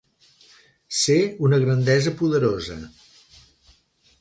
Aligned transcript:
Ser 1.07 1.17
una 1.49 1.59
grandesa 1.65 2.15
poderosa 2.23 2.79